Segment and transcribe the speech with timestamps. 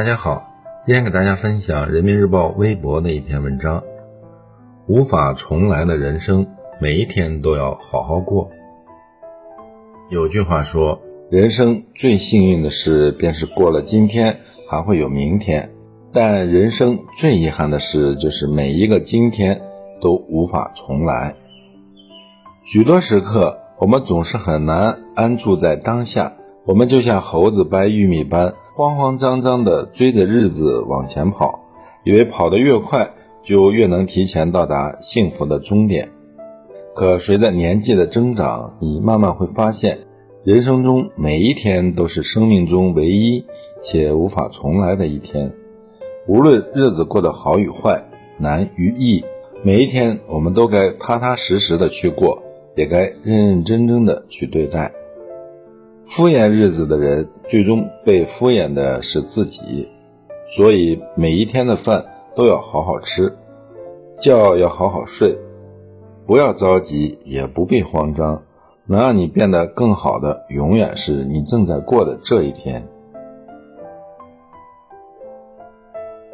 [0.00, 0.48] 大家好，
[0.86, 3.82] 今天给大家分享人民日报微博的一篇文章：
[4.86, 6.46] 无法重来的人生，
[6.80, 8.48] 每一天都要好好过。
[10.08, 14.40] 有句话说，人生最幸运的事便是过了今天
[14.70, 15.70] 还会有明天，
[16.14, 19.60] 但人生最遗憾的事就是每一个今天
[20.00, 21.34] 都无法重来。
[22.64, 26.32] 许多时刻，我们总是很难安住在当下，
[26.64, 28.54] 我们就像猴子掰玉米般。
[28.80, 31.66] 慌慌张张地追着日子往前跑，
[32.02, 33.10] 以为跑得越快
[33.42, 36.08] 就越能提前到达幸福的终点。
[36.94, 39.98] 可随着年纪的增长，你慢慢会发现，
[40.44, 43.44] 人生中每一天都是生命中唯一
[43.82, 45.52] 且无法重来的一天。
[46.26, 48.04] 无论日子过得好与坏、
[48.38, 49.22] 难与易，
[49.62, 52.42] 每一天我们都该踏踏实实的去过，
[52.76, 54.94] 也该认认真真的去对待。
[56.10, 59.88] 敷衍日子的人，最终被敷衍的是自己。
[60.56, 62.04] 所以每一天的饭
[62.34, 63.32] 都要好好吃，
[64.18, 65.38] 觉要好好睡，
[66.26, 68.42] 不要着急，也不必慌张。
[68.86, 72.88] 能让你变得更好的，永远是你正在过的这一天。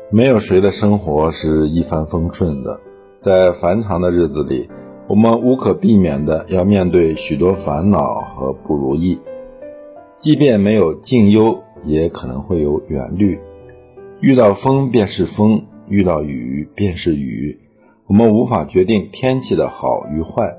[0.08, 2.80] 没有谁的生活是一帆风顺的，
[3.16, 4.70] 在繁长的日子里，
[5.06, 9.20] 我们无可避免的要面对许多烦恼和不如意。
[10.18, 13.38] 即便没有近忧，也可能会有远虑。
[14.20, 17.60] 遇到风便是风，遇到雨便是雨。
[18.06, 20.56] 我们无法决定天气的好与坏，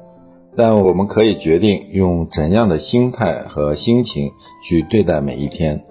[0.56, 4.32] 但我们可以决定用怎样的心态和心情
[4.64, 5.84] 去对待每一天。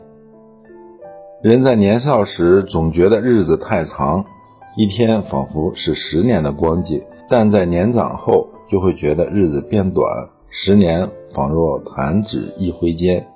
[1.42, 4.24] 人在年少时总觉得日子太长，
[4.76, 10.06] 一天仿佛是十年的光景；但在年长后，就会觉得日子变短，
[10.50, 13.26] 十年仿若弹指一挥间。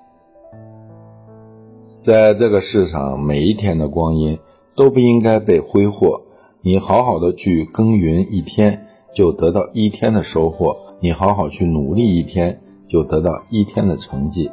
[2.01, 4.39] 在这个世上，每一天的光阴
[4.75, 6.23] 都不应该被挥霍。
[6.63, 14.51] 你好好的去耕耘一天，就得到一天的收获；你好好去努力一天，就得到一天的成绩。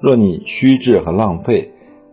[0.00, 1.72] 若你虚掷和浪费，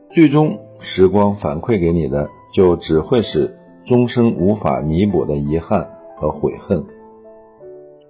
[0.09, 6.85] 最终时光反馈给你的，就只会是终生无法弥补的遗憾和悔恨。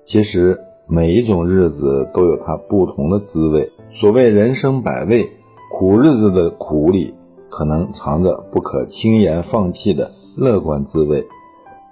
[0.04, 3.72] 其实，每一种日子都有它不同的滋味。
[3.90, 5.32] 所谓人生百味。
[5.72, 7.14] 苦日子的苦里，
[7.48, 11.24] 可能藏着不可轻言放弃的乐观滋味；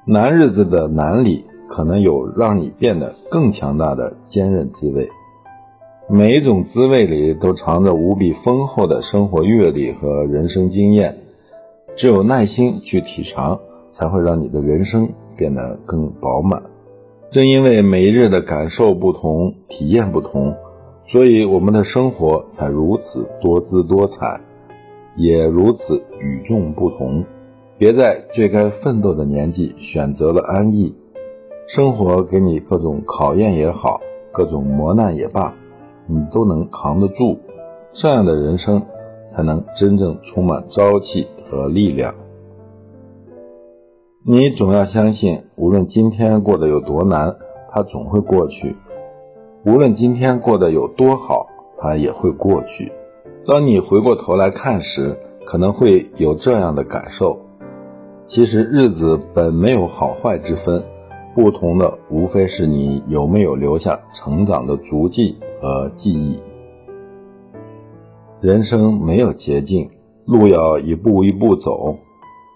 [0.05, 5.09] 难日子的难里，可能有让你变得更强大的坚韧滋味。
[6.09, 11.17] 每一种滋味里，都藏着无比丰厚的生活阅历和人生经验。
[11.95, 13.59] 只有耐心去体尝，
[13.91, 16.63] 才会让你的人生变得更饱满。
[17.29, 20.55] 正因为每一日的感受不同，体验不同。
[21.07, 24.41] 所以，我们的生活才如此多姿多彩，
[25.16, 27.23] 也如此与众不同。
[27.78, 30.94] 别在最该奋斗的年纪选择了安逸，
[31.66, 34.01] 生活给你各种考验也好，
[34.34, 35.53] 各种磨难也罢，
[36.07, 37.39] 你都能扛得住。
[37.94, 38.84] 这样的人生，
[39.31, 42.16] 才能真正充满朝气和力量。
[44.25, 47.38] 你总要相信，无论今天过得有多难，
[47.72, 48.75] 它总会过去。
[49.67, 52.89] 无论今天过得有多好，它也会过去。
[53.45, 57.38] 当你回过头来看时，可能会有这样的感受：
[58.23, 60.81] 其实日子本没有好坏之分，
[61.35, 66.39] 不同的无非是你有没有留下成长的足迹和记忆。
[68.39, 69.89] 人生没有捷径，
[70.23, 71.97] 路要一步一步走，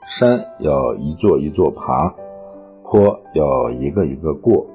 [0.07, 2.15] 山要一座一座爬，
[2.85, 4.65] 坡要一个一个过。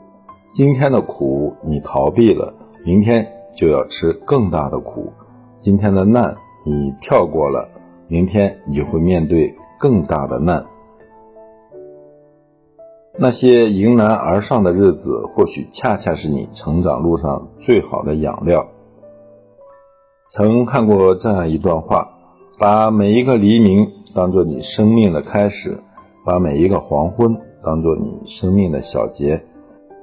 [0.57, 3.29] 今天的苦你逃避了，明天
[3.59, 5.13] 就要吃更大的苦；
[5.59, 6.35] 今天的难
[6.65, 7.69] 你跳过了，
[8.09, 10.65] 明天你就会面对更大的难。
[13.19, 18.67] 那些迎难而上的日子，或许恰恰是你成长路上最好的养料。
[20.27, 22.09] 曾看过这样一段话：
[22.59, 25.83] 把每一个黎明当做你生命的开始，
[26.25, 29.45] 把每一个黄昏当做你生命的小结。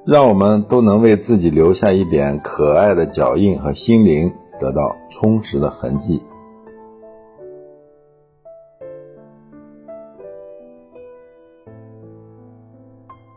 [0.06, 4.30] 让我们都能为自己留下一点可爱的脚印和心灵
[4.60, 6.22] 得到充实的痕迹。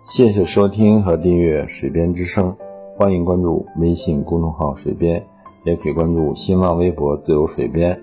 [0.09, 2.53] 谢谢收听和订阅《水边之声》，
[2.97, 5.25] 欢迎关注微信公众号“水边”，
[5.63, 8.01] 也可以关注新浪微博“自由水边”，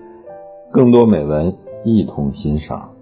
[0.71, 2.94] 更多美文一同欣赏。